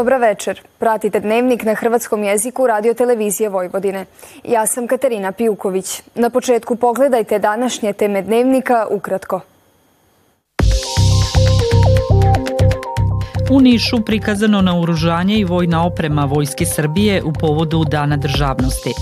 Dobra 0.00 0.16
večer. 0.16 0.60
Pratite 0.78 1.20
dnevnik 1.20 1.64
na 1.64 1.74
hrvatskom 1.74 2.24
jeziku 2.24 2.66
radio 2.66 2.94
televizije 2.94 3.48
Vojvodine. 3.48 4.06
Ja 4.44 4.66
sam 4.66 4.86
Katarina 4.86 5.32
Pijuković. 5.32 6.02
Na 6.14 6.30
početku 6.30 6.76
pogledajte 6.76 7.38
današnje 7.38 7.92
teme 7.92 8.22
dnevnika 8.22 8.86
ukratko. 8.90 9.40
U 13.50 13.60
Nišu 13.60 14.04
prikazano 14.06 14.62
na 14.62 14.80
uružanje 14.80 15.38
i 15.38 15.44
vojna 15.44 15.86
oprema 15.86 16.24
Vojske 16.24 16.66
Srbije 16.66 17.22
u 17.22 17.32
povodu 17.32 17.84
Dana 17.84 18.16
državnosti. 18.16 18.92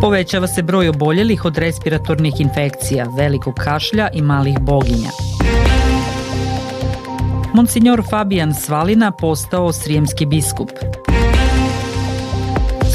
Povećava 0.00 0.46
se 0.46 0.62
broj 0.62 0.88
oboljelih 0.88 1.44
od 1.44 1.58
respiratornih 1.58 2.40
infekcija, 2.40 3.06
velikog 3.18 3.54
kašlja 3.54 4.08
i 4.14 4.22
malih 4.22 4.58
boginja. 4.60 5.31
Monsignor 7.54 8.02
Fabijan 8.10 8.54
Svalina 8.54 9.10
postao 9.10 9.72
srijemski 9.72 10.26
biskup. 10.26 10.70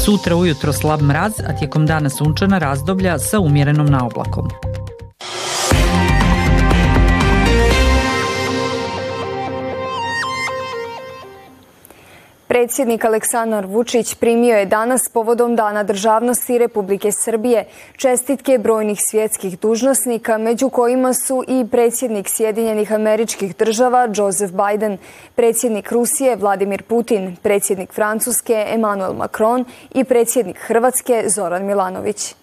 Sutra 0.04 0.36
ujutro 0.36 0.72
slab 0.72 1.02
mraz, 1.02 1.32
a 1.48 1.56
tijekom 1.56 1.86
dana 1.86 2.10
sunčana 2.10 2.58
razdoblja 2.58 3.18
sa 3.18 3.40
umjerenom 3.40 3.86
naoblakom. 3.86 4.48
Predsjednik 12.58 13.04
Aleksandar 13.04 13.66
Vučić 13.66 14.14
primio 14.14 14.56
je 14.56 14.66
danas 14.66 15.08
povodom 15.08 15.56
Dana 15.56 15.82
državnosti 15.82 16.58
Republike 16.58 17.12
Srbije 17.12 17.64
čestitke 17.96 18.58
brojnih 18.58 18.98
svjetskih 19.10 19.60
dužnosnika, 19.60 20.38
među 20.38 20.68
kojima 20.68 21.12
su 21.14 21.44
i 21.48 21.66
predsjednik 21.70 22.28
Sjedinjenih 22.28 22.92
američkih 22.92 23.56
država 23.56 24.08
Joseph 24.14 24.52
Biden, 24.52 24.98
predsjednik 25.34 25.92
Rusije 25.92 26.36
Vladimir 26.36 26.82
Putin, 26.82 27.36
predsjednik 27.42 27.92
Francuske 27.92 28.66
Emmanuel 28.68 29.12
Macron 29.12 29.64
i 29.94 30.04
predsjednik 30.04 30.58
Hrvatske 30.58 31.24
Zoran 31.26 31.66
Milanović. 31.66 32.34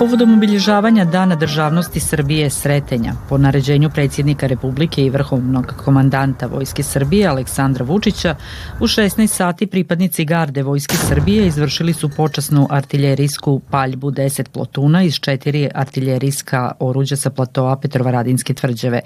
Povodom 0.00 0.34
obilježavanja 0.34 1.04
Dana 1.04 1.34
državnosti 1.36 2.00
Srbije 2.00 2.50
Sretenja, 2.50 3.12
po 3.28 3.38
naređenju 3.38 3.90
predsjednika 3.90 4.46
Republike 4.46 5.04
i 5.04 5.10
vrhovnog 5.10 5.74
komandanta 5.84 6.46
Vojske 6.46 6.82
Srbije 6.82 7.26
Aleksandra 7.26 7.84
Vučića, 7.84 8.34
u 8.80 8.86
16 8.86 9.26
sati 9.26 9.66
pripadnici 9.66 10.24
garde 10.24 10.62
Vojske 10.62 10.96
Srbije 10.96 11.46
izvršili 11.46 11.92
su 11.92 12.08
počasnu 12.08 12.66
artiljerijsku 12.70 13.60
paljbu 13.70 14.10
10 14.10 14.48
plotuna 14.48 15.02
iz 15.02 15.14
četiri 15.14 15.68
artiljerijska 15.74 16.72
oruđa 16.78 17.16
sa 17.16 17.30
platoa 17.30 17.76
Petrovaradinske 17.76 18.54
tvrđave. 18.54 19.00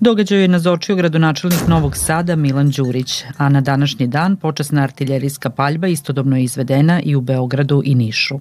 Događaju 0.00 0.42
je 0.42 0.48
nazočio 0.48 0.96
gradonačelnik 0.96 1.68
Novog 1.68 1.96
Sada 1.96 2.36
Milan 2.36 2.70
Đurić, 2.70 3.24
a 3.36 3.48
na 3.48 3.60
današnji 3.60 4.06
dan 4.06 4.36
počasna 4.36 4.82
artiljerijska 4.82 5.50
paljba 5.50 5.86
istodobno 5.86 6.36
je 6.36 6.44
izvedena 6.44 7.00
i 7.02 7.16
u 7.16 7.20
Beogradu 7.20 7.82
i 7.84 7.94
Nišu. 7.94 8.40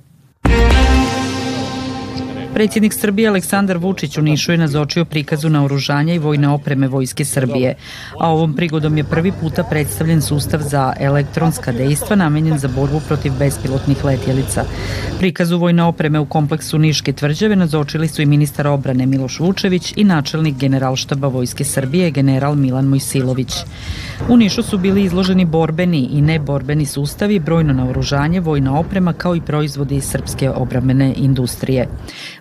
Predsjednik 2.54 2.94
Srbije 2.94 3.28
Aleksandar 3.28 3.78
Vučić 3.78 4.18
u 4.18 4.22
Nišu 4.22 4.52
je 4.52 4.58
nazočio 4.58 5.06
prikazu 5.06 5.50
naoružanja 5.50 6.14
i 6.14 6.20
vojne 6.20 6.50
opreme 6.50 6.88
Vojske 6.88 7.26
Srbije, 7.26 7.76
a 8.20 8.30
ovom 8.30 8.54
prigodom 8.54 8.98
je 8.98 9.04
prvi 9.04 9.32
puta 9.32 9.64
predstavljen 9.64 10.22
sustav 10.22 10.62
za 10.62 10.94
elektronska 11.00 11.72
dejstva 11.72 12.16
namenjen 12.16 12.58
za 12.58 12.68
borbu 12.68 13.02
protiv 13.08 13.32
bespilotnih 13.40 14.06
letjelica. 14.06 14.64
Prikazu 15.20 15.58
vojne 15.58 15.84
opreme 15.84 16.20
u 16.20 16.26
kompleksu 16.26 16.78
Niške 16.78 17.14
tvrđave 17.14 17.56
nazočili 17.56 18.08
su 18.08 18.22
i 18.22 18.26
ministar 18.26 18.68
obrane 18.68 19.06
Miloš 19.06 19.40
Vučević 19.40 19.94
i 19.96 20.04
načelnik 20.04 20.58
generalštaba 20.58 21.28
Vojske 21.28 21.64
Srbije 21.64 22.12
general 22.12 22.56
Milan 22.56 22.86
Mojsilović. 22.86 23.54
U 24.30 24.38
Nišu 24.38 24.64
su 24.64 24.78
bili 24.78 25.04
izloženi 25.04 25.46
borbeni 25.46 26.10
i 26.12 26.22
neborbeni 26.22 26.86
sustavi, 26.86 27.40
brojno 27.40 27.74
naoružanje, 27.74 28.40
vojna 28.40 28.80
oprema 28.80 29.14
kao 29.14 29.36
i 29.36 29.42
proizvodi 29.42 29.96
iz 29.96 30.04
srpske 30.04 30.50
obrambene 30.50 31.14
industrije. 31.18 31.88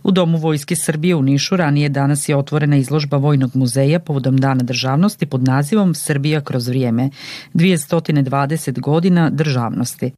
U 0.03 0.11
Domu 0.11 0.39
Vojske 0.39 0.77
Srbije 0.77 1.15
u 1.15 1.23
Nišu 1.23 1.57
ranije 1.57 1.89
danas 1.89 2.29
je 2.29 2.37
otvorena 2.37 2.77
izložba 2.77 3.17
Vojnog 3.17 3.51
muzeja 3.57 3.99
povodom 3.99 4.37
Dana 4.37 4.63
državnosti 4.63 5.27
pod 5.27 5.43
nazivom 5.43 5.95
Srbija 5.95 6.41
kroz 6.41 6.69
vrijeme 6.69 7.11
220 7.55 8.81
godina 8.81 9.31
državnosti. 9.31 10.13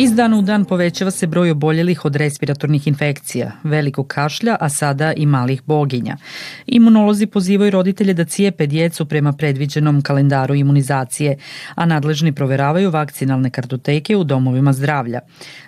Iz 0.00 0.12
dana 0.14 0.38
u 0.38 0.42
dan 0.42 0.64
povećava 0.64 1.10
se 1.10 1.26
broj 1.26 1.50
oboljelih 1.50 2.04
od 2.04 2.16
respiratornih 2.16 2.86
infekcija, 2.86 3.52
velikog 3.64 4.06
kašlja, 4.06 4.56
a 4.60 4.68
sada 4.68 5.12
i 5.12 5.26
malih 5.26 5.62
boginja. 5.66 6.16
Imunolozi 6.66 7.26
pozivaju 7.26 7.70
roditelje 7.70 8.14
da 8.14 8.24
cijepe 8.24 8.66
djecu 8.66 9.06
prema 9.06 9.32
predviđenom 9.32 10.02
kalendaru 10.02 10.54
imunizacije, 10.54 11.36
a 11.74 11.86
nadležni 11.86 12.32
proveravaju 12.32 12.90
vakcinalne 12.90 13.50
kartoteke 13.50 14.16
u 14.16 14.24
domovima 14.24 14.72
zdravlja. 14.72 15.20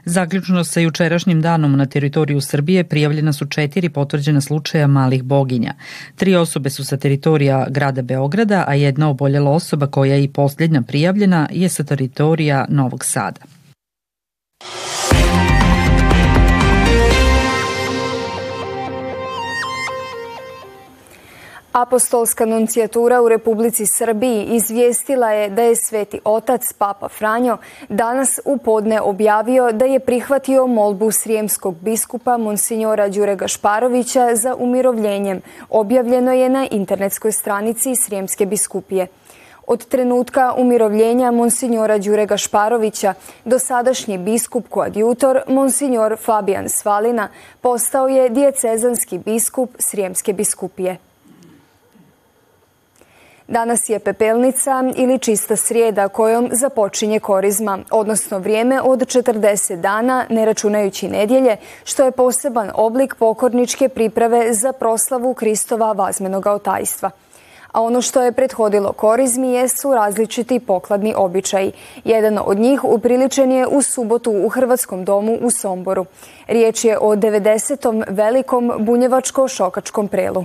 Zaključno 0.05 0.65
sa 0.65 0.81
jučerašnjim 0.81 1.43
danom 1.43 1.77
na 1.77 1.87
teritoriju 1.87 2.41
Srbije 2.41 2.85
prijavljena 2.85 3.33
su 3.33 3.47
četiri 3.47 3.89
potvrđena 3.89 4.41
slučaja 4.41 4.87
malih 4.87 5.23
boginja. 5.23 5.75
Tri 6.17 6.37
osobe 6.37 6.71
su 6.71 6.85
sa 6.85 6.97
teritorija 6.97 7.67
grada 7.71 8.03
Beograda, 8.03 8.65
a 8.69 8.75
jedna 8.75 9.09
oboljela 9.09 9.51
osoba 9.51 9.87
koja 9.87 10.15
je 10.15 10.25
i 10.25 10.29
posljednja 10.29 10.83
prijavljena 10.83 11.49
je 11.53 11.69
sa 11.69 11.85
teritorija 11.85 12.67
Novog 12.69 13.05
Sada. 13.05 13.60
Apostolska 21.73 22.45
nuncijatura 22.45 23.23
u 23.23 23.29
Republici 23.29 23.87
Srbiji 23.87 24.45
izvijestila 24.45 25.31
je 25.31 25.49
da 25.51 25.63
je 25.63 25.77
sveti 25.77 26.21
otac 26.25 26.73
Papa 26.73 27.09
Franjo 27.09 27.59
danas 27.89 28.41
u 28.45 28.57
podne 28.57 29.01
objavio 29.01 29.73
da 29.73 29.85
je 29.85 30.01
prihvatio 30.01 30.67
molbu 30.67 31.11
srijemskog 31.11 31.75
biskupa 31.81 32.37
Monsignora 32.37 33.09
Đurega 33.09 33.49
Šparovića 33.49 34.35
za 34.35 34.55
umirovljenjem. 34.55 35.43
Objavljeno 35.69 36.33
je 36.33 36.49
na 36.49 36.67
internetskoj 36.71 37.33
stranici 37.33 37.97
Srijemske 37.97 38.47
biskupije. 38.47 39.07
Od 39.67 39.87
trenutka 39.87 40.55
umirovljenja 40.57 41.31
Monsignora 41.31 41.99
Đurega 41.99 42.37
Šparovića 42.37 43.15
do 43.45 43.59
sadašnji 43.59 44.19
biskup 44.19 44.69
koadjutor 44.69 45.41
Monsignor 45.49 46.17
Fabijan 46.25 46.69
Svalina 46.69 47.29
postao 47.61 48.09
je 48.09 48.29
dijecezanski 48.29 49.19
biskup 49.19 49.71
Srijemske 49.79 50.33
biskupije. 50.33 51.10
Danas 53.51 53.89
je 53.89 53.99
pepelnica 53.99 54.85
ili 54.97 55.19
čista 55.19 55.57
srijeda 55.57 56.09
kojom 56.09 56.49
započinje 56.53 57.21
korizma, 57.21 57.79
odnosno 57.91 58.39
vrijeme 58.39 58.81
od 58.83 58.99
40 58.99 59.77
dana, 59.77 60.27
ne 60.29 60.45
računajući 60.45 61.09
nedjelje, 61.09 61.57
što 61.85 62.05
je 62.05 62.11
poseban 62.11 62.71
oblik 62.75 63.15
pokorničke 63.15 63.89
priprave 63.89 64.53
za 64.53 64.73
proslavu 64.73 65.35
Kristova 65.35 65.93
vazmenog 65.93 66.47
otajstva 66.47 67.11
a 67.73 67.83
ono 67.83 68.03
što 68.03 68.23
je 68.23 68.33
prethodilo 68.33 68.93
korizmi 68.93 69.53
jesu 69.53 69.95
različiti 69.95 70.61
pokladni 70.61 71.15
običaji. 71.17 71.73
Jedan 72.05 72.39
od 72.45 72.59
njih 72.59 72.85
upriličen 72.85 73.53
je 73.53 73.67
u 73.67 73.83
subotu 73.83 74.31
u 74.33 74.49
Hrvatskom 74.49 75.05
domu 75.05 75.39
u 75.43 75.51
Somboru. 75.51 76.07
Riječ 76.47 76.85
je 76.85 76.99
o 76.99 77.17
90. 77.17 78.05
velikom 78.09 78.73
bunjevačko-šokačkom 78.79 80.09
prelu. 80.09 80.45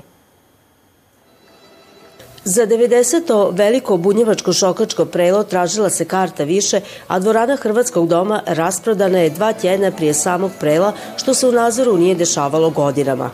Za 2.45 2.67
90. 2.67 3.57
veliko 3.57 3.97
bunjevačko-šokačko 3.97 5.05
prelo 5.05 5.43
tražila 5.43 5.89
se 5.89 6.05
karta 6.05 6.43
više, 6.43 6.81
a 7.07 7.19
dvorana 7.19 7.55
Hrvatskog 7.55 8.07
doma 8.07 8.41
rasprodana 8.45 9.19
je 9.19 9.29
dva 9.29 9.53
tjedna 9.53 9.91
prije 9.91 10.13
samog 10.13 10.51
prela, 10.59 10.93
što 11.17 11.33
se 11.33 11.47
u 11.47 11.51
nazoru 11.51 11.97
nije 11.97 12.15
dešavalo 12.15 12.69
godinama. 12.69 13.29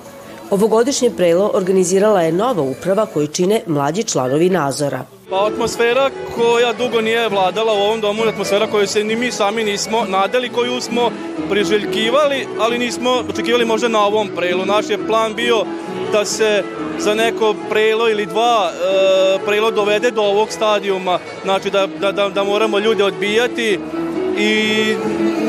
Ovogodišnje 0.51 1.09
prelo 1.17 1.51
organizirala 1.53 2.21
je 2.21 2.31
nova 2.31 2.61
uprava 2.61 3.05
koju 3.05 3.27
čine 3.27 3.61
mlađi 3.67 4.03
članovi 4.03 4.49
nazora. 4.49 5.05
Pa 5.29 5.45
atmosfera 5.45 6.09
koja 6.35 6.73
dugo 6.73 7.01
nije 7.01 7.29
vladala 7.29 7.73
u 7.73 7.77
ovom 7.77 8.01
domu, 8.01 8.23
atmosfera 8.23 8.67
koju 8.67 8.87
se 8.87 9.03
ni 9.03 9.15
mi 9.15 9.31
sami 9.31 9.63
nismo 9.63 10.05
nadali, 10.09 10.49
koju 10.49 10.81
smo 10.81 11.11
priželjkivali, 11.49 12.47
ali 12.59 12.77
nismo 12.77 13.23
očekivali 13.29 13.65
možda 13.65 13.87
na 13.87 14.05
ovom 14.05 14.29
prelu. 14.35 14.65
Naš 14.65 14.89
je 14.89 15.07
plan 15.07 15.35
bio 15.35 15.63
da 16.11 16.25
se 16.25 16.63
za 16.99 17.13
neko 17.13 17.55
prelo 17.69 18.09
ili 18.09 18.25
dva 18.25 18.71
e, 18.71 19.45
prelo 19.45 19.71
dovede 19.71 20.11
do 20.11 20.21
ovog 20.21 20.51
stadijuma, 20.51 21.19
znači 21.43 21.69
da, 21.69 21.87
da, 21.87 22.11
da, 22.11 22.29
da 22.29 22.43
moramo 22.43 22.79
ljude 22.79 23.03
odbijati 23.03 23.79
i 24.37 24.95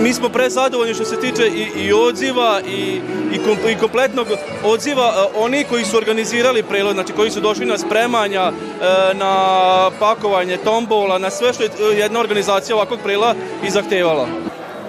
mi 0.02 0.12
smo 0.12 0.28
prezadovoljni 0.28 0.94
što 0.94 1.04
se 1.04 1.20
tiče 1.20 1.46
i, 1.46 1.84
i 1.84 1.93
odziva 1.93 2.60
i, 2.66 3.00
i, 3.32 3.38
kom, 3.38 3.70
i 3.70 3.78
kompletnog 3.78 4.26
odziva 4.64 5.14
e, 5.16 5.38
oni 5.38 5.64
koji 5.64 5.84
su 5.84 5.96
organizirali 5.96 6.62
prelod, 6.62 6.94
znači 6.94 7.12
koji 7.12 7.31
su 7.31 7.40
došli 7.40 7.66
na 7.66 7.78
spremanja, 7.78 8.43
e, 8.43 9.14
na 9.14 9.90
pakovanje 9.99 10.56
tombola, 10.56 11.19
na 11.19 11.31
sve 11.31 11.52
što 11.52 11.62
je 11.62 11.99
jedna 11.99 12.20
organizacija 12.20 12.76
ovakvog 12.76 12.99
prela 13.04 13.34
i 13.66 13.70
zahtevala 13.70 14.26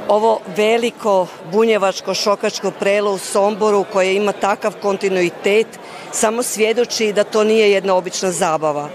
ovo 0.07 0.39
veliko 0.55 1.27
bunjevačko 1.51 2.13
šokačko 2.13 2.71
prelo 2.71 3.13
u 3.13 3.17
Somboru 3.17 3.85
koje 3.93 4.15
ima 4.15 4.31
takav 4.31 4.73
kontinuitet 4.81 5.67
samo 6.11 6.43
svjedoči 6.43 7.13
da 7.13 7.23
to 7.23 7.43
nije 7.43 7.71
jedna 7.71 7.95
obična 7.95 8.31
zabava. 8.31 8.89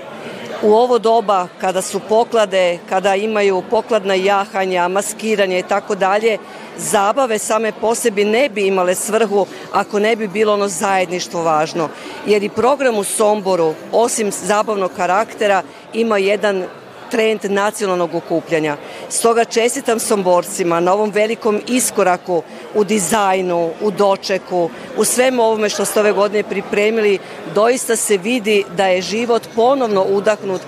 U 0.63 0.75
ovo 0.75 0.99
doba 0.99 1.49
kada 1.61 1.83
su 1.83 2.01
poklade, 2.01 2.79
kada 2.89 3.15
imaju 3.15 3.63
pokladna 3.71 4.15
jahanja, 4.15 4.89
maskiranje 4.89 5.59
i 5.59 5.63
tako 5.63 5.95
dalje, 5.95 6.39
zabave 6.77 7.39
same 7.39 7.73
po 7.81 7.95
sebi 7.95 8.25
ne 8.25 8.49
bi 8.49 8.67
imale 8.67 8.95
svrhu 8.95 9.47
ako 9.73 9.99
ne 9.99 10.17
bi 10.17 10.29
bilo 10.29 10.55
ono 10.55 10.69
zajedništvo 10.69 11.43
važno. 11.43 11.89
Jer 12.27 12.43
i 12.43 12.49
program 12.49 12.99
u 12.99 13.05
Somboru, 13.05 13.75
osim 13.93 14.31
zabavnog 14.33 14.91
karaktera, 14.97 15.63
ima 15.93 16.19
jedan 16.19 16.65
trend 17.11 17.41
nacionalnog 17.45 18.15
okupljanja. 18.15 18.77
Stoga 19.11 19.45
čestitam 19.45 19.99
Somborcima 19.99 20.81
na 20.81 20.93
ovom 20.93 21.11
velikom 21.11 21.61
iskoraku 21.69 22.43
u 22.75 22.85
dizajnu, 22.85 23.71
u 23.83 23.91
dočeku, 23.91 24.71
u 24.97 25.05
svemu 25.05 25.43
ovome 25.43 25.69
što 25.69 25.85
ste 25.85 26.01
ove 26.01 26.13
godine 26.13 26.43
pripremili, 26.43 27.19
doista 27.55 27.97
se 27.97 28.17
vidi 28.17 28.65
da 28.77 28.87
je 28.87 29.03
život 29.03 29.43
ponovno 29.55 30.05
udahnut 30.11 30.61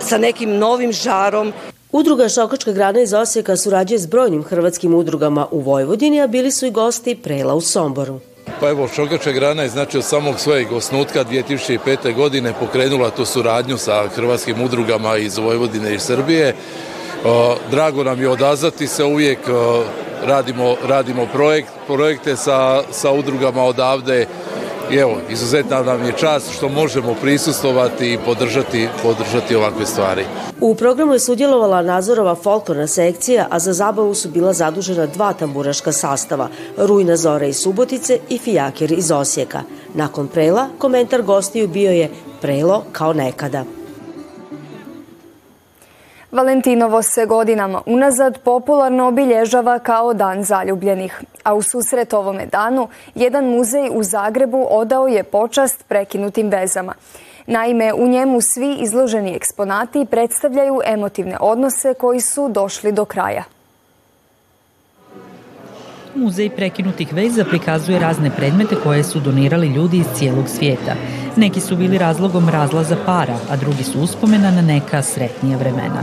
sa 0.00 0.18
nekim 0.18 0.58
novim 0.58 0.92
žarom. 0.92 1.52
Udruga 1.92 2.28
Šokačka 2.28 2.72
grana 2.72 3.00
iz 3.00 3.12
Osijeka 3.12 3.56
surađuje 3.56 3.98
s 3.98 4.06
brojnim 4.06 4.44
hrvatskim 4.44 4.94
udrugama 4.94 5.46
u 5.50 5.60
Vojvodini, 5.60 6.22
a 6.22 6.26
bili 6.26 6.50
su 6.50 6.66
i 6.66 6.70
gosti 6.70 7.14
Prela 7.14 7.54
u 7.54 7.60
Somboru. 7.60 8.20
Pa 8.60 8.68
evo, 8.68 8.88
Šokača 8.88 9.32
grana 9.32 9.62
je 9.62 9.68
znači 9.68 9.98
od 9.98 10.04
samog 10.04 10.40
svojeg 10.40 10.72
osnutka 10.72 11.24
2005. 11.24 12.14
godine 12.14 12.54
pokrenula 12.60 13.10
tu 13.10 13.24
suradnju 13.24 13.78
sa 13.78 14.08
hrvatskim 14.08 14.62
udrugama 14.62 15.16
iz 15.16 15.38
Vojvodine 15.38 15.94
i 15.94 15.98
Srbije. 15.98 16.54
Drago 17.70 18.04
nam 18.04 18.20
je 18.20 18.28
odazvati 18.28 18.86
se 18.86 19.04
uvijek, 19.04 19.38
radimo, 20.24 20.76
radimo 20.86 21.26
projekt, 21.32 21.68
projekte 21.86 22.36
sa, 22.36 22.82
sa 22.90 23.12
udrugama 23.12 23.62
odavde 23.62 24.26
I 24.90 24.96
evo, 24.96 25.16
izuzetna 25.30 25.82
nam 25.82 26.04
je 26.04 26.12
čast 26.12 26.52
što 26.52 26.68
možemo 26.68 27.14
prisustovati 27.20 28.12
i 28.12 28.18
podržati, 28.24 28.88
podržati 29.02 29.56
ovakve 29.56 29.86
stvari. 29.86 30.24
U 30.60 30.74
programu 30.74 31.12
je 31.12 31.18
sudjelovala 31.18 31.82
Nazorova 31.82 32.34
folklorna 32.34 32.86
sekcija, 32.86 33.46
a 33.50 33.58
za 33.58 33.72
zabavu 33.72 34.14
su 34.14 34.28
bila 34.28 34.52
zadužena 34.52 35.06
dva 35.06 35.32
tamburaška 35.32 35.92
sastava, 35.92 36.48
Rujna 36.76 37.16
Zora 37.16 37.46
iz 37.46 37.56
Subotice 37.56 38.18
i 38.28 38.38
Fijakir 38.38 38.92
iz 38.92 39.10
Osijeka. 39.10 39.62
Nakon 39.94 40.28
prela, 40.28 40.68
komentar 40.78 41.22
gostiju 41.22 41.68
bio 41.68 41.90
je 41.90 42.10
prelo 42.40 42.84
kao 42.92 43.12
nekada. 43.12 43.77
Valentinovo 46.32 47.02
se 47.02 47.26
godinama 47.26 47.82
unazad 47.86 48.38
popularno 48.38 49.08
obilježava 49.08 49.78
kao 49.78 50.14
dan 50.14 50.44
zaljubljenih, 50.44 51.22
a 51.42 51.54
u 51.54 51.62
susret 51.62 52.12
ovome 52.12 52.46
danu 52.46 52.88
jedan 53.14 53.44
muzej 53.44 53.90
u 53.92 54.02
Zagrebu 54.02 54.66
odao 54.70 55.06
je 55.06 55.22
počast 55.22 55.84
prekinutim 55.88 56.48
vezama. 56.48 56.94
Naime, 57.46 57.92
u 57.92 58.08
njemu 58.08 58.40
svi 58.40 58.76
izloženi 58.80 59.34
eksponati 59.34 60.06
predstavljaju 60.10 60.80
emotivne 60.84 61.36
odnose 61.40 61.94
koji 61.94 62.20
su 62.20 62.48
došli 62.48 62.92
do 62.92 63.04
kraja. 63.04 63.44
Muzej 66.14 66.50
prekinutih 66.50 67.14
veza 67.14 67.44
prikazuje 67.44 67.98
razne 67.98 68.30
predmete 68.36 68.76
koje 68.84 69.04
su 69.04 69.20
donirali 69.20 69.66
ljudi 69.66 69.96
iz 69.96 70.06
cijelog 70.14 70.48
svijeta. 70.48 70.94
Neki 71.38 71.60
su 71.60 71.76
bili 71.76 71.98
razlogom 71.98 72.48
razlaza 72.48 72.96
para, 73.06 73.38
a 73.50 73.56
drugi 73.56 73.82
su 73.82 74.00
uspomena 74.00 74.50
na 74.50 74.62
neka 74.62 75.02
sretnija 75.02 75.58
vremena. 75.58 76.02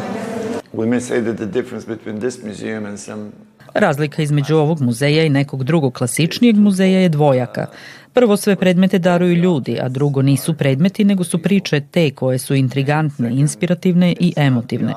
Razlika 3.74 4.22
između 4.22 4.56
ovog 4.56 4.82
muzeja 4.82 5.24
i 5.24 5.30
nekog 5.30 5.64
drugog 5.64 5.94
klasičnijeg 5.94 6.56
muzeja 6.56 7.00
je 7.00 7.10
dvojaka. 7.10 7.66
Prvo 8.14 8.38
sve 8.38 8.56
predmete 8.56 9.00
daruju 9.00 9.34
ljudi, 9.34 9.78
a 9.82 9.90
drugo 9.90 10.22
nisu 10.22 10.54
predmeti, 10.54 11.04
nego 11.04 11.24
su 11.24 11.42
priče 11.42 11.82
te 11.92 12.12
koje 12.12 12.38
su 12.38 12.56
intrigantne, 12.56 13.30
inspirativne 13.32 14.16
i 14.20 14.34
emotivne. 14.38 14.94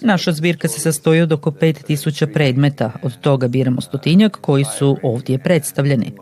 Naša 0.00 0.32
zbirka 0.32 0.68
se 0.68 0.80
sastoji 0.80 1.20
od 1.20 1.32
oko 1.32 1.50
5000 1.50 2.32
predmeta, 2.32 2.92
od 3.02 3.20
toga 3.20 3.48
biramo 3.48 3.80
stotinjak 3.80 4.38
koji 4.40 4.64
su 4.64 4.96
ovdje 5.02 5.38
predstavljeni. 5.38 6.12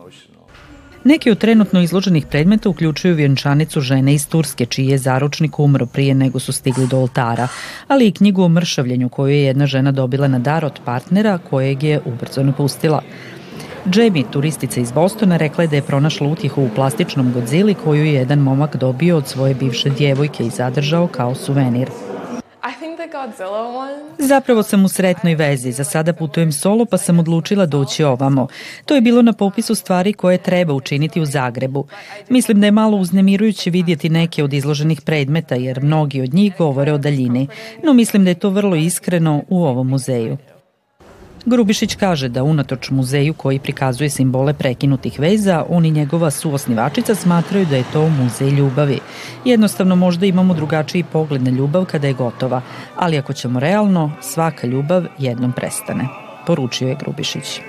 Neki 1.03 1.31
od 1.31 1.37
trenutno 1.37 1.81
izloženih 1.81 2.25
predmeta 2.25 2.69
uključuju 2.69 3.15
vjenčanicu 3.15 3.81
žene 3.81 4.13
iz 4.13 4.27
Turske, 4.27 4.65
čiji 4.65 4.87
je 4.87 4.97
zaručnik 4.97 5.59
umro 5.59 5.85
prije 5.85 6.15
nego 6.15 6.39
su 6.39 6.51
stigli 6.51 6.87
do 6.87 6.97
oltara, 6.97 7.47
ali 7.87 8.07
i 8.07 8.11
knjigu 8.11 8.43
o 8.43 8.49
mršavljenju 8.49 9.09
koju 9.09 9.33
je 9.33 9.43
jedna 9.43 9.67
žena 9.67 9.91
dobila 9.91 10.27
na 10.27 10.39
dar 10.39 10.65
od 10.65 10.79
partnera 10.85 11.37
kojeg 11.37 11.83
je 11.83 12.01
ubrzo 12.05 12.43
napustila. 12.43 13.01
Jamie, 13.95 14.23
turistica 14.31 14.81
iz 14.81 14.91
Bostona, 14.91 15.37
rekla 15.37 15.63
je 15.63 15.67
da 15.67 15.75
je 15.75 15.81
pronašla 15.81 16.27
utjehu 16.27 16.63
u 16.63 16.69
plastičnom 16.75 17.33
Godzilli 17.33 17.73
koju 17.73 18.05
je 18.05 18.13
jedan 18.13 18.39
momak 18.39 18.75
dobio 18.75 19.17
od 19.17 19.27
svoje 19.27 19.53
bivše 19.55 19.89
djevojke 19.89 20.45
i 20.45 20.49
zadržao 20.49 21.07
kao 21.07 21.35
suvenir. 21.35 21.89
Zapravo 24.19 24.63
sam 24.63 24.85
u 24.85 24.87
sretnoj 24.87 25.35
vezi. 25.35 25.71
Za 25.71 25.83
sada 25.83 26.13
putujem 26.13 26.51
solo 26.51 26.85
pa 26.85 26.97
sam 26.97 27.19
odlučila 27.19 27.65
doći 27.65 28.03
ovamo. 28.03 28.47
To 28.85 28.95
je 28.95 29.01
bilo 29.01 29.21
na 29.21 29.33
popisu 29.33 29.75
stvari 29.75 30.13
koje 30.13 30.37
treba 30.37 30.73
učiniti 30.73 31.21
u 31.21 31.25
Zagrebu. 31.25 31.87
Mislim 32.29 32.59
da 32.59 32.67
je 32.67 32.71
malo 32.71 32.97
uznemirujuće 32.97 33.69
vidjeti 33.69 34.09
neke 34.09 34.43
od 34.43 34.53
izloženih 34.53 35.01
predmeta 35.01 35.55
jer 35.55 35.83
mnogi 35.83 36.21
od 36.21 36.33
njih 36.33 36.53
govore 36.57 36.93
o 36.93 36.97
daljini. 36.97 37.47
No 37.83 37.93
mislim 37.93 38.23
da 38.23 38.29
je 38.29 38.39
to 38.39 38.49
vrlo 38.49 38.75
iskreno 38.75 39.43
u 39.49 39.63
ovom 39.63 39.89
muzeju. 39.89 40.37
Grubišić 41.45 41.95
kaže 41.95 42.29
da 42.29 42.43
unatoč 42.43 42.89
muzeju 42.89 43.33
koji 43.33 43.59
prikazuje 43.59 44.09
simbole 44.09 44.53
prekinutih 44.53 45.19
veza, 45.19 45.65
on 45.69 45.85
i 45.85 45.91
njegova 45.91 46.31
suosnivačica 46.31 47.15
smatraju 47.15 47.65
da 47.65 47.75
je 47.75 47.83
to 47.93 48.09
muzej 48.09 48.49
ljubavi. 48.49 48.99
Jednostavno 49.45 49.95
možda 49.95 50.25
imamo 50.25 50.53
drugačiji 50.53 51.03
pogled 51.03 51.43
na 51.43 51.49
ljubav 51.49 51.85
kada 51.85 52.07
je 52.07 52.13
gotova, 52.13 52.61
ali 52.95 53.17
ako 53.17 53.33
ćemo 53.33 53.59
realno, 53.59 54.11
svaka 54.21 54.67
ljubav 54.67 55.03
jednom 55.17 55.51
prestane, 55.51 56.07
poručio 56.47 56.87
je 56.87 56.95
Grubišić. 56.95 57.61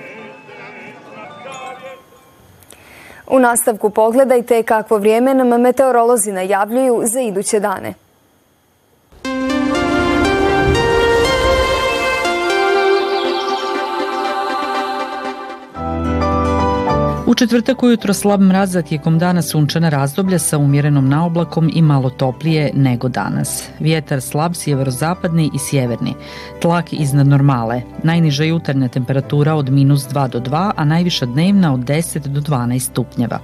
U 3.27 3.39
nastavku 3.39 3.89
pogledajte 3.89 4.63
kakvo 4.63 4.97
vrijeme 4.97 5.33
nam 5.33 5.61
meteorolozi 5.61 6.31
najavljuju 6.31 7.01
za 7.05 7.19
iduće 7.19 7.59
dane. 7.59 8.02
U 17.33 17.35
četvrtak 17.35 17.83
ujutro 17.83 18.13
slab 18.13 18.41
mraz, 18.41 18.77
tijekom 18.87 19.19
dana 19.19 19.41
sunčana 19.41 19.89
razdoblja 19.89 20.39
sa 20.39 20.57
umjerenom 20.57 21.09
naoblakom 21.09 21.69
i 21.73 21.81
malo 21.81 22.09
toplije 22.09 22.71
nego 22.73 23.09
danas. 23.09 23.69
Vjetar 23.79 24.21
slab 24.21 24.55
sjeverozapadni 24.55 25.51
i 25.53 25.59
sjeverni. 25.59 26.13
Tlak 26.61 26.93
iznad 26.93 27.27
normale. 27.27 27.81
Najniža 28.03 28.43
jutarnja 28.43 28.87
temperatura 28.87 29.53
od 29.53 29.69
minus 29.69 30.01
2 30.01 30.27
do 30.29 30.39
2, 30.39 30.71
a 30.75 30.85
najviša 30.85 31.25
dnevna 31.25 31.73
od 31.73 31.79
10 31.79 32.27
do 32.27 32.41
12 32.41 32.79
stupnjeva. 32.79 33.39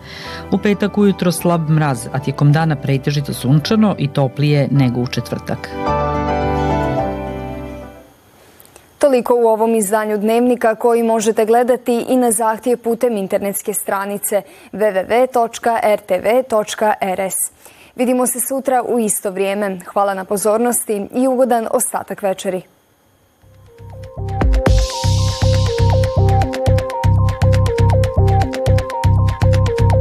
U 0.51 0.57
petak 0.57 0.97
ujutro 0.97 1.31
slab 1.31 1.69
mraz, 1.69 2.07
a 2.13 2.19
tijekom 2.19 2.51
dana 2.53 2.75
pretežito 2.75 3.33
sunčano 3.33 3.95
i 3.97 4.07
toplije 4.07 4.67
nego 4.71 5.01
u 5.01 5.07
četvrtak. 5.07 5.69
Toliko 8.99 9.35
u 9.35 9.47
ovom 9.47 9.75
izdanju 9.75 10.17
Dnevnika 10.17 10.75
koji 10.75 11.03
možete 11.03 11.45
gledati 11.45 12.05
i 12.09 12.17
na 12.17 12.31
zahtjev 12.31 12.77
putem 12.77 13.17
internetske 13.17 13.73
stranice 13.73 14.41
www.rtv.rs. 14.73 15.35
Vidimo 17.95 18.27
se 18.27 18.39
sutra 18.39 18.83
u 18.83 18.99
isto 18.99 19.31
vrijeme. 19.31 19.79
Hvala 19.85 20.13
na 20.13 20.25
pozornosti 20.25 21.07
i 21.13 21.27
ugodan 21.27 21.67
ostatak 21.71 22.21
večeri. 22.21 22.78